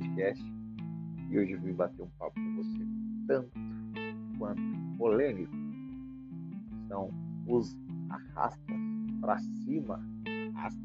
[0.00, 0.42] podcast
[1.30, 2.86] e hoje vim bater um papo com você
[3.26, 3.50] tanto
[4.38, 4.62] quanto
[4.96, 5.52] polêmico.
[6.88, 7.10] São
[7.46, 7.76] os
[8.08, 8.76] arrastas
[9.20, 10.00] para cima,
[10.54, 10.80] arrasta,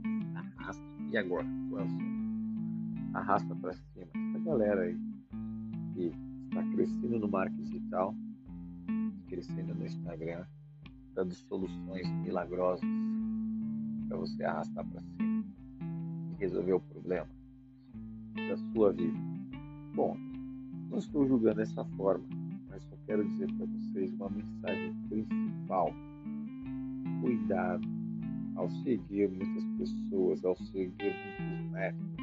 [0.57, 1.47] arrasta, e agora?
[1.47, 3.17] É?
[3.17, 4.07] Arrasta para cima.
[4.29, 4.97] Essa galera aí
[5.93, 6.11] que
[6.49, 8.15] está crescendo no marketing digital,
[9.29, 10.45] crescendo no Instagram,
[11.13, 12.87] dando soluções milagrosas
[14.09, 15.45] para você arrastar para cima
[16.31, 17.44] e resolver o problema
[18.35, 19.17] da sua vida.
[19.93, 20.17] Bom,
[20.89, 22.25] não estou julgando dessa forma,
[22.69, 25.93] mas só quero dizer para vocês uma mensagem principal.
[27.21, 27.87] Cuidado
[28.55, 32.15] ao seguir muitas pessoas, ao seguir muitos métodos.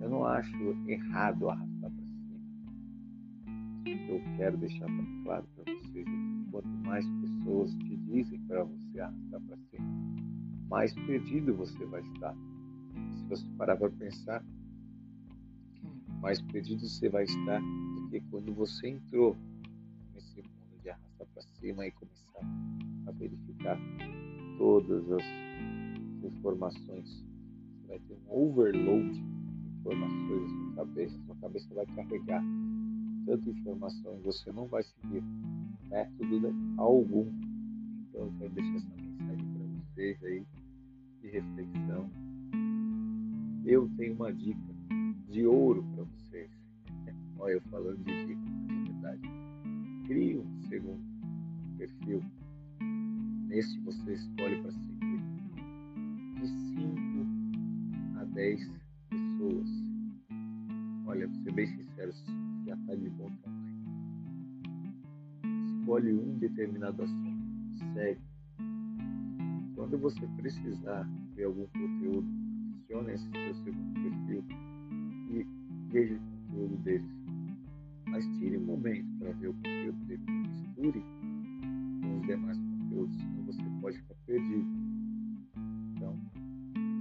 [0.00, 2.40] Eu não acho errado arrastar para cima.
[3.80, 4.86] O que eu quero deixar
[5.24, 9.86] claro para vocês é que quanto mais pessoas te dizem para você arrastar para cima,
[10.68, 12.34] mais perdido você vai estar.
[13.16, 14.44] Se você parar para pensar,
[16.20, 19.36] mais perdido você vai estar do que quando você entrou
[20.14, 22.40] nesse mundo de arrastar para cima e começar
[23.06, 23.78] a verificar
[24.58, 25.24] todas as
[26.22, 27.24] informações.
[27.80, 31.18] Você vai ter um overload de informações na sua cabeça.
[31.26, 32.42] Sua cabeça vai carregar
[33.26, 35.22] tanta informação e você não vai seguir
[35.88, 37.26] método algum.
[38.08, 40.46] Então eu quero deixar essa mensagem para vocês aí
[41.22, 42.10] de reflexão.
[43.64, 44.69] Eu tenho uma dica
[45.30, 46.50] de ouro para vocês.
[47.38, 49.30] Olha, eu falando de dica, na verdade.
[50.06, 51.00] Crie um segundo
[51.78, 52.22] perfil.
[53.46, 55.22] Neste você escolhe para seguir
[56.34, 58.70] de 5 a 10
[59.08, 59.68] pessoas.
[61.06, 62.12] Olha, vou ser bem sincero,
[62.66, 63.70] já está de bom tamanho.
[65.78, 68.20] Escolhe um determinado assunto, segue.
[69.74, 72.28] Quando você precisar ver algum conteúdo,
[72.90, 74.44] adicione esse seu segundo perfil
[75.90, 76.18] veja o
[76.48, 77.10] conteúdo deles.
[78.08, 80.24] Mas tire um momento para ver o conteúdo deles.
[80.26, 81.04] Misture
[82.02, 84.66] com os demais conteúdos, senão você pode ficar perdido.
[85.96, 86.18] Então,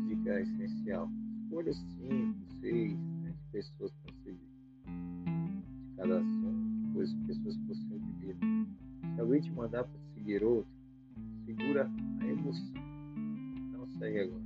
[0.07, 1.09] dica essencial.
[1.43, 4.39] Escolha 5, 6 né, pessoas para seguir.
[4.85, 8.37] De cada assunto, coisas, pessoas que você admira.
[9.15, 10.71] Se alguém te mandar para seguir outro,
[11.45, 11.89] segura
[12.21, 12.83] a emoção.
[13.71, 14.43] Não segue agora.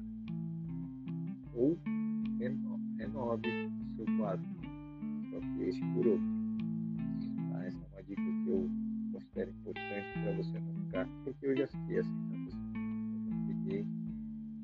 [1.56, 1.78] Ou
[2.98, 3.50] renove
[4.04, 4.46] o seu quadro.
[5.30, 6.26] Só que este por outro.
[7.52, 7.66] Tá?
[7.66, 8.70] Essa é uma dica que eu
[9.12, 12.36] considero importante para você não ficar, porque eu já fiquei assim, tá?
[12.36, 13.86] Eu já peguei,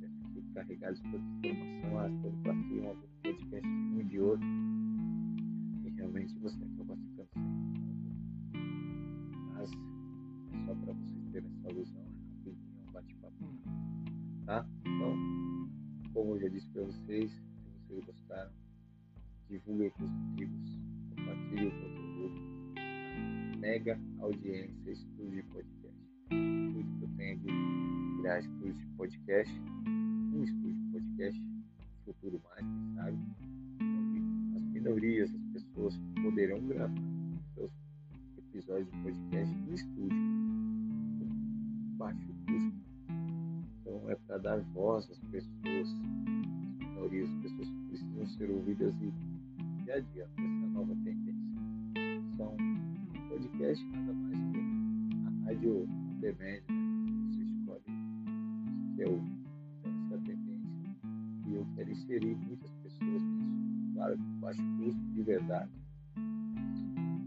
[0.02, 4.48] já fiquei carregado de toda informação, ah, todo cima, algum podcast de um de outro.
[5.86, 7.44] E realmente você acaba ficando sem
[9.54, 12.58] Mas é só para vocês terem essa visão, é rapidinho,
[12.88, 13.36] um bate-papo.
[14.46, 14.66] Tá?
[14.82, 15.16] Então,
[16.14, 17.42] como eu já disse para vocês, se
[17.88, 18.52] vocês gostaram,
[19.50, 20.80] divulguem com os amigos,
[21.10, 23.60] compartilhem o conteúdo.
[23.60, 25.98] Mega audiência Estúdio Podcast.
[26.30, 27.50] Tudo que eu tenho de
[28.40, 29.62] estúdio de podcast,
[30.34, 31.42] um estúdio de podcast,
[32.06, 33.18] futuro mais, quem sabe,
[33.82, 36.94] onde as minorias, as pessoas poderão gravar
[37.56, 37.72] seus
[38.38, 40.18] episódios de podcast no estúdio,
[41.18, 42.74] com baixo custo.
[43.82, 48.94] Então é para dar voz às pessoas, às minorias, as pessoas que precisam ser ouvidas
[49.02, 49.29] e
[49.90, 51.34] dia a dia essa nova tendência.
[52.38, 52.56] São
[53.28, 54.60] podcast nada mais que
[55.26, 55.88] a rádio on
[56.38, 56.62] né?
[57.26, 57.90] Você escolhe o
[58.94, 59.02] que.
[59.02, 59.20] Então,
[60.06, 60.96] essa é tendência.
[61.48, 63.94] E eu quero inserir muitas pessoas nisso.
[63.96, 65.72] Claro, com baixo custo, de verdade.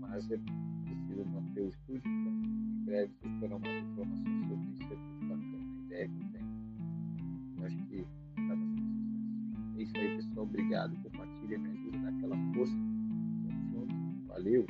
[0.00, 0.38] Mas é
[0.84, 3.81] preciso manter o estúdio, então em breve vocês terão mais
[11.22, 12.72] Compartilha, me ajuda, dá aquela força.
[13.46, 14.26] Tamo junto.
[14.26, 14.66] Valeu.